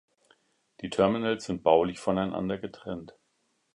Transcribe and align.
Die 0.81 0.89
Terminals 0.89 1.45
sind 1.45 1.61
baulich 1.61 1.99
voneinander 1.99 2.57
getrennt. 2.57 3.13